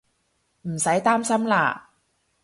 [0.63, 1.79] 唔使擔心喇